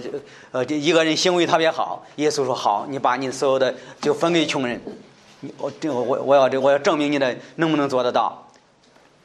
[0.52, 4.78] 呃，一个人行为特别好，耶稣说好，你把你所有的就分给穷人，
[5.56, 8.46] 我这我我要这我要证明你的能不能做得到？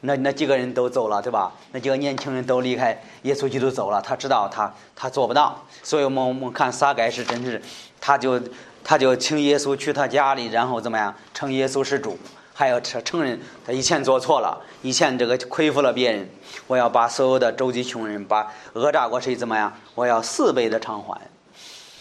[0.01, 1.51] 那那几个人都走了，对吧？
[1.73, 7.61] 那几个年轻人都离开耶稣基督走了，他知道他他做不到，所以我们我们看撒该是真是，
[7.99, 8.41] 他就
[8.85, 12.17] 他就请耶稣去他家里，然后怎么样称耶稣是主。
[12.59, 16.29] 还要承承认他以前做错了，以前这个亏负了别人，
[16.67, 19.73] 我要把所有的周济穷人，把讹诈过谁怎么样？
[19.95, 21.21] 我要四倍的偿还。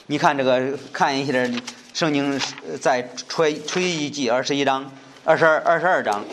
[0.06, 1.32] 你看这个，看一下
[1.94, 2.40] 圣经
[2.80, 4.90] 在吹吹一记二十一章，
[5.24, 6.24] 二十二二十二章，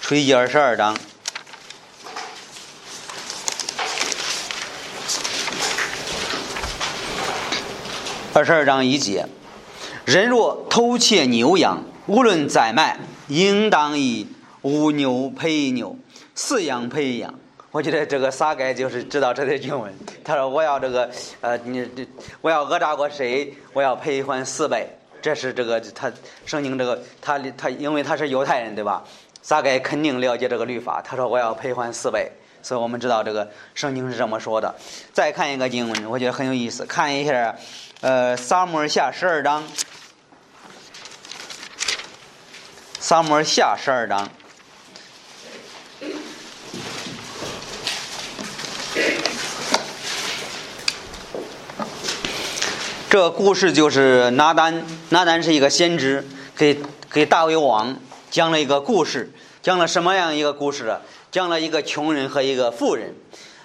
[0.00, 0.96] 吹记二十二章，
[8.32, 9.26] 二十二章一节。
[10.10, 14.26] 人若偷窃牛羊，无论宰卖，应当以
[14.62, 15.96] 五牛赔牛，
[16.34, 17.32] 四羊赔羊。
[17.70, 19.94] 我觉得这个撒该就是知道这些经文。
[20.24, 21.08] 他说：“我要这个，
[21.40, 22.04] 呃，你这
[22.40, 24.88] 我要讹诈过谁，我要赔还四倍。”
[25.22, 26.10] 这是这个他
[26.44, 29.04] 圣经这个他他因为他是犹太人对吧？
[29.42, 31.00] 撒该肯定了解这个律法。
[31.00, 32.28] 他说：“我要赔还四倍。”
[32.62, 34.74] 所以我们知道这个圣经是这么说的。
[35.12, 36.84] 再看一个经文，我觉得很有意思。
[36.84, 37.54] 看一下，
[38.00, 39.62] 呃，撒母耳下十二章。
[43.10, 44.30] 撒母耳下十二章，
[53.10, 56.24] 这故事就是拿单，拿单是一个先知，
[56.56, 57.96] 给给大卫王
[58.30, 61.00] 讲了一个故事，讲了什么样一个故事啊？
[61.32, 63.16] 讲了一个穷人和一个富人。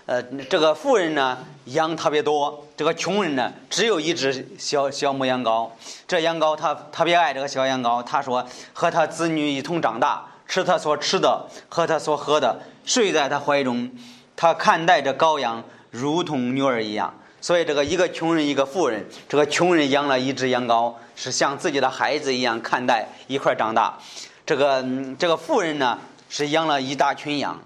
[0.08, 5.68] 呃，这个富人呢，羊特别多；这个穷人呢，只有一只小小母羊羔。
[6.08, 13.90] 这羊羔他特别爱这个小羊羔，他说和他子女一同长大，吃他所吃的，喝他所喝的，睡在他怀中。
[14.36, 17.12] 他看待这羔羊如同女儿一样。
[17.42, 23.98] 所以这个一个穷人，一个富人，这个穷人养了一只羊羔，是像自己的孩子一样看待，一块长大。
[24.46, 24.86] 这个
[25.18, 25.98] 这个富人呢，
[26.30, 27.60] 是养了一大群羊。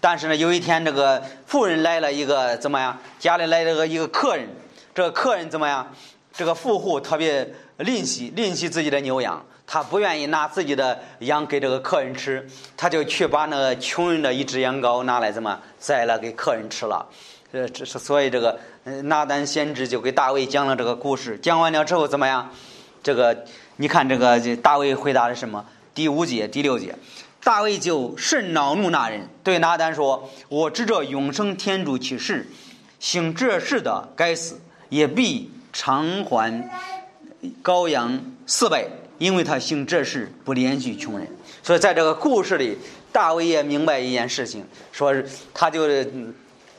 [0.00, 2.98] 但是呢，有一天这个富人来了一个怎么样？
[3.18, 4.48] 家里来了个一个客人，
[4.94, 5.86] 这个客人怎么样？
[6.32, 17.04] 这个富户特别吝惜，吝惜自己的牛羊，他不愿意拿自己的羊给这个客人吃，他就去把那个穷人的一只羊羔拿来怎么宰了给客人吃了。
[17.52, 18.58] 呃，这是所以这个
[19.04, 21.36] 拿单先知就给大卫讲了这个故事。
[21.38, 22.48] 讲完了之后怎么样？
[23.02, 23.44] 这个
[23.76, 25.66] 你看这个大卫回答的什么？
[25.92, 26.94] 第五节、第六节。
[27.42, 32.46] 大卫就甚恼怒那人，对拿单说：“我知这永生天主起誓，
[32.98, 36.70] 行这事的该死，也必偿还
[37.62, 41.26] 羔羊四倍，因为他行这事不连续穷人。”
[41.62, 42.76] 所以在这个故事里，
[43.10, 45.88] 大卫也明白一件事情，说是他就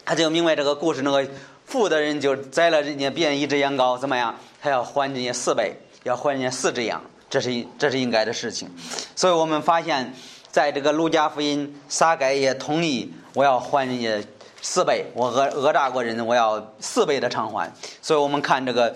[0.05, 1.27] 他就明白这个故事，那个
[1.65, 4.37] 富的人就宰了人家别人一只羊羔，怎么样？
[4.61, 8.69] 他要还人家四倍，要还人家四只羊，这是这是应该的事情。
[9.15, 10.13] 所以我们发现。
[10.51, 14.21] 在这个《路加福音》，撒该也同意，我要还人家
[14.61, 17.73] 四倍，我讹讹诈过人，我要四倍的偿还。
[18.01, 18.93] 所以我们看这个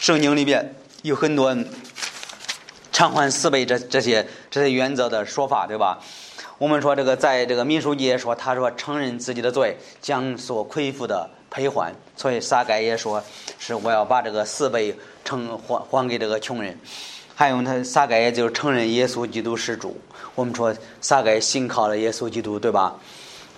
[0.00, 1.56] 圣经里边有很多
[2.90, 6.00] 偿还四倍这这些这些原则的说法，对吧？
[6.58, 11.94] 我们说这个在这个民书记也说，他说承认自己的罪，将所亏负的赔还。
[12.16, 13.22] 所以撒该也说
[13.60, 16.76] 是我要把这个四倍偿还还给这个穷人。
[17.36, 19.96] 还有他撒该也就是承认耶稣基督是主。
[20.38, 22.94] 我们说撒该信靠了耶稣基督，对吧？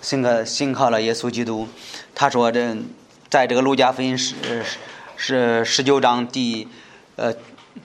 [0.01, 1.67] 信靠信靠了耶稣基督。
[2.15, 2.75] 他说这
[3.29, 4.33] 在这个路加福音十
[5.15, 6.67] 是十九章第
[7.17, 7.31] 呃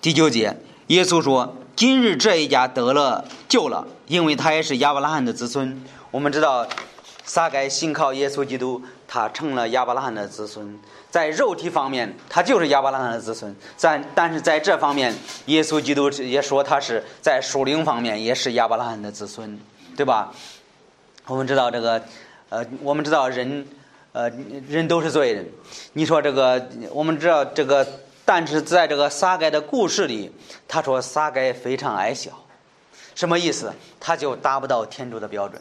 [0.00, 0.56] 第九节，
[0.86, 5.78] 耶稣说：“今日这一家得了救了，因为他也是亚伯拉罕的子孙。”
[6.10, 6.66] 我们知道
[7.26, 10.78] 撒该信靠耶稣基督，他成了亚伯拉罕的子孙。
[11.10, 15.14] 在肉体方面，他就是亚伯拉罕的子孙；在但是在这方面，
[15.46, 19.58] 耶稣基督也说他是在属灵方面也是亚伯拉罕的子孙，
[19.96, 20.32] 对吧？
[21.26, 22.02] 我们知道这个，
[22.50, 23.66] 呃，我们知道人，
[24.12, 24.30] 呃，
[24.68, 25.48] 人都是罪人。
[25.94, 27.86] 你说这个，我们知道这个，
[28.24, 30.30] 但是在这个撒该的故事里，
[30.68, 32.30] 他说撒该非常矮小，
[33.14, 33.72] 什么意思？
[33.98, 35.60] 他就达不到天主的标准。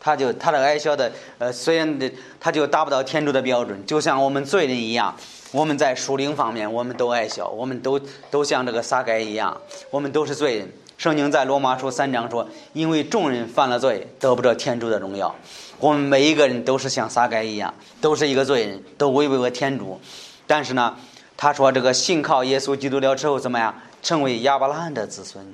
[0.00, 2.10] 他就他的矮小的，呃，虽然的，
[2.40, 5.14] 他就达不到天主的标准，就像我们罪人一样，
[5.52, 9.54] 我们在属灵方面，我们都矮小，我们都都像这个撒该一样，
[9.90, 10.72] 我们都是罪人。
[10.96, 15.34] 圣经在罗马书三章说，因为众人犯了罪，得不着天主的荣耀。
[15.78, 20.00] 我们每一个人都是像撒该一样，都是一个罪人，都违背了天主。
[20.46, 20.96] 但是呢，
[21.36, 25.44] 他说这个信靠耶稣基督了之后怎么样，成为亚伯拉罕的子孙。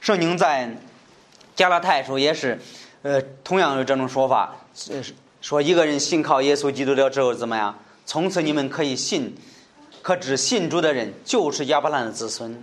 [0.00, 0.76] 圣经在
[1.54, 2.60] 加拉太书也是。
[3.06, 4.56] 呃，同样有这种说法，
[5.40, 7.72] 说一个人信靠耶稣基督了之后怎么样？
[8.04, 9.32] 从此你们可以信，
[10.02, 12.60] 可知信主的人就是亚伯拉罕的子孙。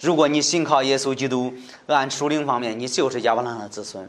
[0.00, 1.52] 如果你信靠耶稣基督，
[1.88, 4.08] 按属灵方面，你就是亚伯拉罕的子孙。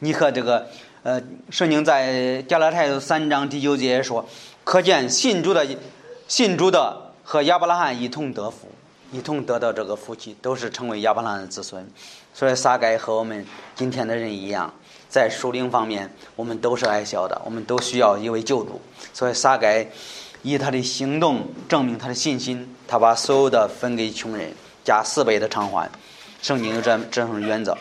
[0.00, 0.66] 你和这个，
[1.02, 1.18] 呃，
[1.48, 4.28] 圣经在加拉太三章第九节说，
[4.64, 5.66] 可见信主的，
[6.28, 8.68] 信主的和亚伯拉罕一同得福，
[9.10, 11.90] 一同得到这个福气，都是成为亚伯拉罕的子孙。
[12.34, 14.72] 所以撒该和我们今天的人一样。
[15.12, 18.80] 在属灵方面，我们都是矮小的，我们都需要一位救主。
[19.12, 19.86] 所以撒该
[20.40, 24.50] 以他的行动证明他的信心，他把所有的分给穷人，
[24.82, 25.90] 加四倍的偿还。
[26.40, 27.76] 圣经有这这种原则。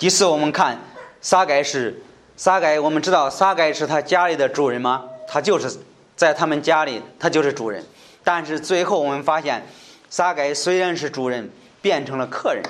[0.00, 0.76] 第四，我们看
[1.20, 2.02] 撒该是
[2.36, 5.04] 撒该，我们知道撒该是他家里的主人吗？
[5.28, 5.70] 他就是
[6.16, 7.84] 在他们家里，他就是主人。
[8.24, 9.64] 但是最后我们发现，
[10.10, 11.48] 撒该虽然是主人，
[11.80, 12.64] 变成了客人。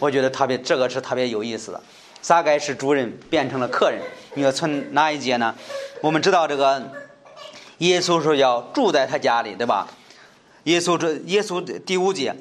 [0.00, 1.80] 我觉得特别这个是特别有意思的。
[2.22, 4.00] 撒该是主人变成了客人，
[4.34, 5.54] 你要从哪一节呢？
[6.00, 6.80] 我们知道这个
[7.78, 9.88] 耶稣说要住在他家里，对吧？
[10.64, 12.32] 耶稣这耶稣第五节，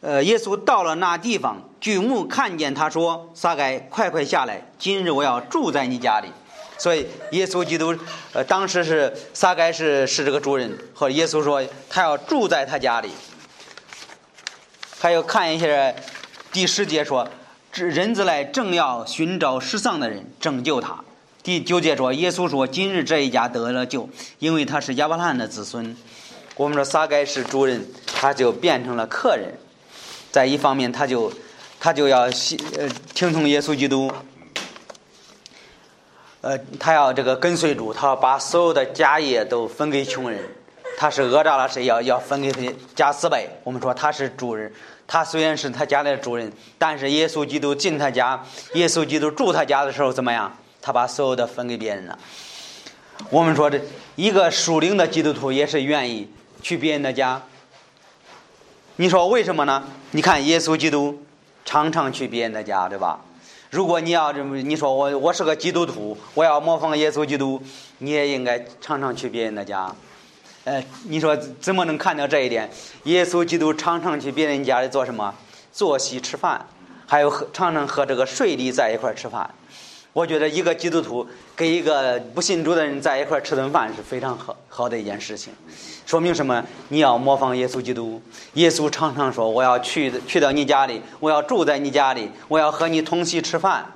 [0.00, 6.28] 呃，耶稣到了那地方，举目看见他说：“撒该，快快下来，今日我要住在你家里。”
[6.76, 7.96] 所以耶稣基督，
[8.32, 13.12] 呃，当时是撒该是是这个主人，和耶稣说他要住在他家里。
[14.98, 15.94] 还有看一下
[16.50, 17.28] 第十节说。
[17.86, 21.04] 人子来正要寻找失丧的人，拯救他。
[21.42, 25.96] 第九节说，耶稣说：“今日这一家得了救，因为他是亚伯拉罕的子孙。”
[26.56, 29.54] 我们说撒该是主人，他就变成了客人。
[30.30, 31.32] 在一方面，他就
[31.78, 32.28] 他就要
[33.14, 34.12] 听从耶稣基督，
[36.40, 40.42] 呃，他要这个跟随主，他要把所有的家业都分给穷人。
[40.98, 42.60] 他是讹诈了谁，要要分给他
[42.94, 43.48] 加四倍。
[43.62, 44.70] 我们说他是主人。
[45.08, 48.44] 他虽然是他家的主人，但是耶稣基督进他家，
[48.74, 50.54] 耶稣基督住他家的时候怎么样？
[50.80, 52.18] 他把所有的分给别人了。
[53.30, 53.80] 我们说这
[54.14, 56.30] 一个属灵的基督徒也是愿意
[56.62, 57.42] 去别人的家。
[58.96, 59.82] 你说为什么呢？
[60.10, 61.24] 你看耶稣基督
[61.64, 63.20] 常常去别人的家，对吧？
[63.70, 67.62] 如果你要这么你说我我是个基督徒，我要模仿耶稣基督，
[67.98, 69.94] 你也应该常常去别人的家。
[70.68, 72.68] 呃，你说怎么能看到这一点？
[73.04, 75.34] 耶稣基督常常去别人家里做什么？
[75.72, 76.66] 坐席吃饭，
[77.06, 79.48] 还有和常常和这个税吏在一块吃饭。
[80.12, 81.26] 我觉得一个基督徒
[81.56, 85.54] 跟一个不信主的人在一块吃顿饭是非常好好的一件事情。
[86.04, 86.62] 说明什么？
[86.88, 88.20] 你要模仿耶稣基督。
[88.54, 93.86] 耶稣常常说：“我要去去到你家里，我要住在你家里，我要和你同席吃饭。”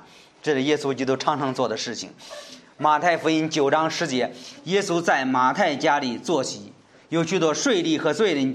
[0.41, 2.09] 这是耶稣基督常常做的事情。
[2.77, 4.33] 马太福音九章十节，
[4.63, 6.72] 耶稣在马太家里坐席，
[7.13, 8.51] 有许多税吏和罪人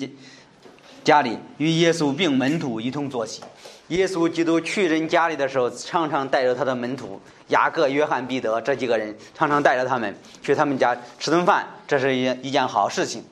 [1.04, 3.40] 家里与耶稣并门徒一同坐席。
[3.86, 13.22] 耶稣基督去人家里的时候，常常带着他的门徒雅各、约翰、彼得这几个人，常常带着他们去他们家吃顿饭，这是一一件好事情。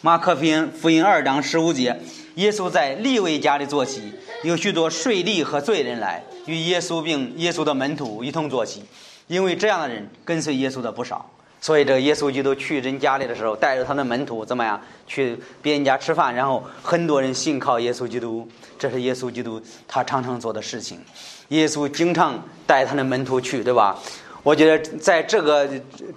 [0.00, 1.96] 马可福音福音二章十五节，
[2.34, 8.82] 耶稣在利未家里坐席，有许多税吏和罪人来与耶稣并耶稣的门徒一同坐席。
[9.28, 11.30] 因为这样的人跟随耶稣的不少，
[11.60, 18.48] 所以这个耶稣基督去人家里的时候，带着他的门徒怎么样去别人家吃饭，然后很多人信靠耶稣基督，
[18.78, 20.98] 这是耶稣基督他常常做的事情。
[21.48, 23.98] 耶稣经常带他的门徒去，对吧？
[24.42, 25.68] 我觉得在这个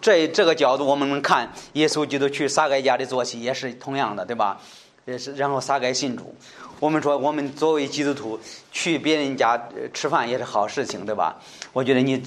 [0.02, 4.58] 这这个角度，我们能看耶稣基督去撒该家里做戏也是同样的，对吧？
[5.04, 6.34] 也是然后撒该信主。
[6.80, 8.40] 我们说，我们作为基督徒
[8.72, 9.62] 去别人家
[9.94, 11.36] 吃饭也是好事情，对吧？
[11.74, 12.18] 我觉得你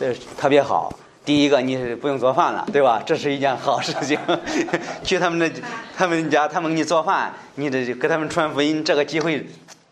[0.00, 0.92] 这特别好。
[1.24, 3.02] 第一个，你是不用做饭了，对吧？
[3.04, 4.18] 这是一件好事情。
[5.04, 5.50] 去他们的
[5.96, 8.82] 他们家，他们给你做饭，你得给他们传福音。
[8.82, 9.46] 这个机会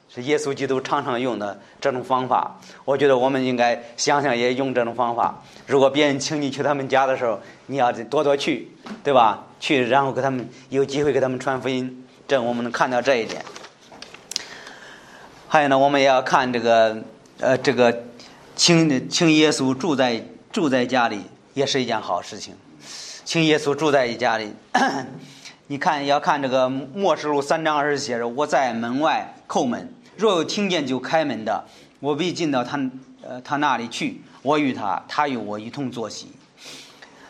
[0.09, 2.59] 是耶稣基督常常用的这种方法。
[2.85, 5.43] 我觉得我们应该想想也用这种方法。
[5.67, 8.69] 如果别人请你去他们家的时候，你要多多去，
[9.05, 9.45] 对吧？
[9.61, 12.05] 去，然后给他们有机会给他们传福音。
[12.27, 13.43] 这我们能看到这一点。
[15.47, 16.97] 还有呢，我们也要看这个，
[17.39, 18.05] 呃，这个
[18.57, 20.23] 请请耶稣住在
[20.59, 21.21] 住在家里，
[21.55, 22.53] 也是一件好事情。
[23.25, 24.53] 请耶稣住在你家里，
[25.69, 31.65] 你看要看这个末世录三章二十写着：“我在门外叩门，若有听见就开门的，
[32.01, 32.91] 我必进到他
[33.23, 36.33] 呃他那里去，我与他，他与我一同坐席。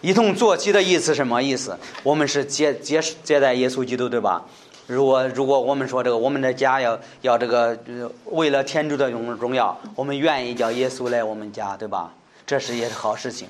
[0.01, 1.79] 一同坐席的意思什么意思？
[2.03, 4.43] 我们是接接接待耶稣基督，对吧？”
[4.89, 7.79] 如果如果我们说这个，我们的家要要这个，
[8.25, 12.15] 为了天主的荣荣耀，我们愿意叫耶稣来我们家，对吧？
[12.49, 13.47] 这是也是好事情。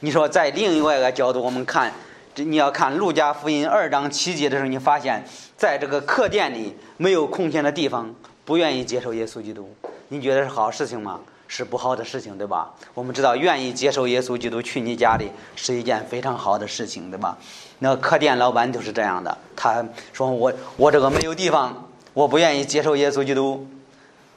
[0.00, 1.92] 你说在另外一个角度，我们看，
[2.34, 5.22] 这你要看路加福音二章七节的时候，你发现
[5.54, 8.14] 在这个客店里没有空闲的地方，
[8.46, 9.68] 不愿意接受耶稣基督，
[10.08, 11.20] 你觉得是好事情吗？
[11.46, 12.74] 是不好的事情，对吧？
[12.94, 17.36] 我们知道，愿意接受耶稣基督去你家里是一件非常好的事情，对吧？
[17.80, 19.84] 那客店老板就是这样的，他
[20.14, 23.66] 说：“我我这个没有地方，我不愿意接受耶稣基督。”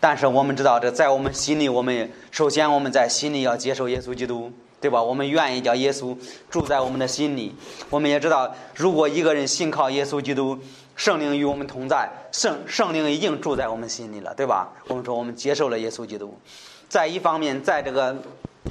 [0.01, 5.01] 但是我们知道，这在我们心里，我们首先我们在心里要接受耶稣基督，对吧？
[5.01, 6.17] 我们愿意叫耶稣
[6.49, 7.53] 住在我们的心里。
[7.91, 10.57] 我们也知道，如果一个人信靠耶稣基督，
[10.95, 14.73] 圣灵与我们同在，圣圣灵已经住在我们心里了，对吧？
[14.87, 16.35] 我们说我们接受了耶稣基督。
[16.89, 18.17] 在一方面，在这个，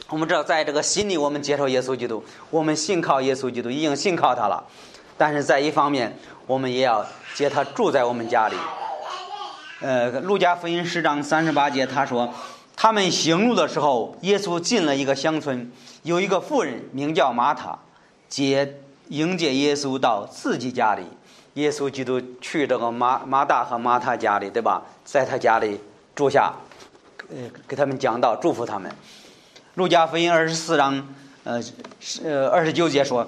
[0.08, 4.66] 我们知道，在这个心里，我们接受耶稣基督，我们信靠耶稣基督，已经信靠他了。
[5.16, 6.16] 但是在一方面，
[6.48, 7.06] 我们也要
[7.36, 8.56] 接他住在我们家里。
[9.80, 12.30] 呃，路加福音十章三十八节，他说，
[12.76, 15.72] 他们行路的时候，耶稣进了一个乡村，
[16.02, 17.78] 有一个妇人名叫玛塔，
[18.28, 18.76] 接
[19.08, 21.02] 迎接耶稣到自己家里。
[21.54, 24.82] 耶稣基督去这个马马大和马塔家里，对吧？
[25.02, 25.80] 在他家里
[26.14, 26.52] 住下。
[27.30, 28.90] 呃，给他们讲道，祝福他们。
[29.76, 31.08] 路加福音二十四章，
[31.44, 31.58] 呃，
[32.22, 33.26] 呃二十九节说：“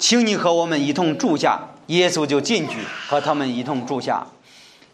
[0.00, 2.78] 请你和我们一同住下。”耶稣就进去
[3.08, 4.26] 和他们一同住下。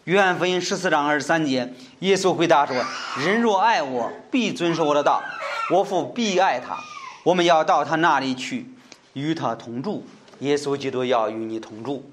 [0.09, 2.75] 约翰福音十四章二十三节，耶稣回答说
[3.23, 5.21] ：“人若爱我，必遵守我的道，
[5.69, 6.75] 我父必爱他。
[7.21, 8.65] 我们要到他那里去，
[9.13, 10.03] 与他同住。
[10.39, 12.03] 耶稣基督要与你同住。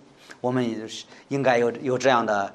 [0.43, 0.87] 我们
[1.29, 2.53] 应该有有这样的。”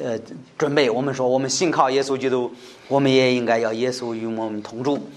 [0.00, 0.16] 呃，
[0.56, 0.88] 准备。
[0.88, 2.54] 我们说，我们信靠耶稣基督，
[2.86, 5.10] 我们也应该要耶稣与我们同住。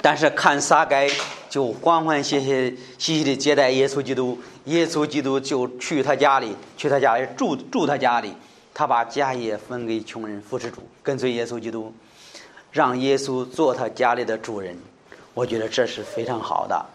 [0.00, 1.06] 但是看撒该
[1.48, 8.32] 就欢欢喜喜、喜喜的接待耶稣基督，耶稣基督就去他家里，去他家里住住他家里，
[8.74, 11.92] 他把家业分给穷人，扶持主，跟随耶稣基督，
[12.70, 14.76] 让耶稣做他家里的主人。
[15.34, 16.86] 我觉得这是非常好的。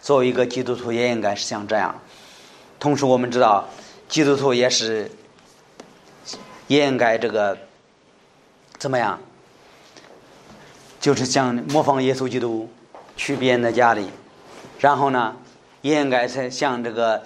[0.00, 1.94] 作为一个基督徒，也应该是像这样。
[2.78, 3.68] 同时，我们知道，
[4.08, 5.10] 基督徒也是。
[6.68, 7.58] 也应该这个
[8.78, 9.18] 怎么样？
[11.00, 12.66] 就是像模仿耶稣基督
[13.16, 14.08] 去别人的家里，
[14.78, 15.36] 然后呢，
[15.80, 17.22] 也应该是像这个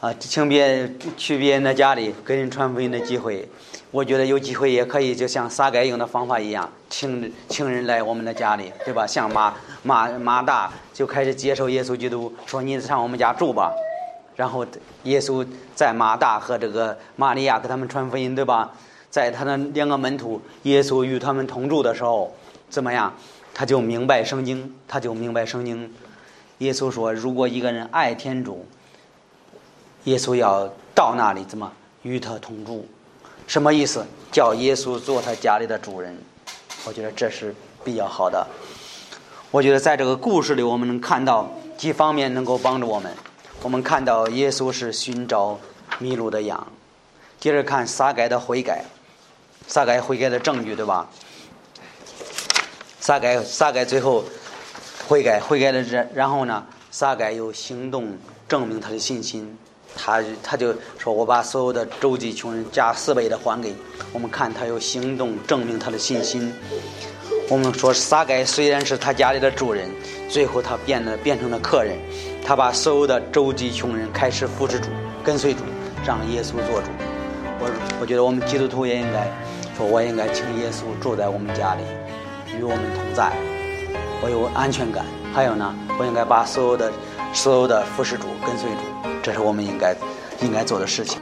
[0.00, 3.48] 啊，请别去别人的家里给人传福音的机会。
[3.90, 9.06] 我觉得有机会也可以，就像撒该用的方法一样，请请人来我们的家里，对吧？
[9.06, 13.72] 像马马马大就开始接受耶稣基督，说你上我们家住吧。
[14.36, 14.64] 然后
[15.04, 18.70] 耶稣在马大和这个玛利亚给他们传福音，对吧？
[19.08, 22.30] 在他的两个门徒耶稣与他们同住的时候，
[22.68, 23.12] 怎么样？
[23.58, 25.92] 他就明白圣经，他就明白圣经。
[26.58, 28.64] 耶稣说：“如果一个人爱天主，
[30.04, 32.86] 耶稣要到那里怎么与他同住？
[33.48, 34.06] 什么意思？
[34.30, 36.16] 叫耶稣做他家里的主人。
[36.84, 37.52] 我觉得这是
[37.82, 38.46] 比较好的。
[39.50, 43.12] 我觉得在这个故事里，我们能看到几方面能够帮助我们。
[43.62, 45.58] 我们看到耶稣是寻找
[45.98, 46.64] 迷路的羊，
[47.40, 48.84] 接着看撒该的悔改。”
[49.66, 51.10] 撒该悔改的证据，对吧？
[53.08, 54.22] 撒该撒该最后
[55.08, 58.06] 悔改悔改的这，然后呢，撒该有行动
[58.46, 59.56] 证明他的信心。
[59.96, 63.76] 他他就说：“我把所有的周济穷人加四倍的还给你。”
[64.12, 66.52] 我们看他有行动证明他的信心。
[67.48, 69.88] 我们说撒该虽然是他家里的主人，
[70.28, 71.96] 最后他变得变成了客人。
[72.44, 74.90] 他把所有的周济穷人开始扶持主，
[75.24, 75.60] 跟随主，
[76.04, 76.90] 让耶稣做主。
[77.58, 77.70] 我
[78.02, 79.26] 我觉得我们基督徒也应该。
[79.78, 81.82] 说我应该请耶稣住在我们家里，
[82.56, 83.32] 与我们同在，
[84.22, 85.04] 我有安全感。
[85.34, 86.90] 还有呢，我应该把所有的、
[87.32, 89.94] 所有的服侍主、跟随主，这是我们应该
[90.40, 91.20] 应该做的事情。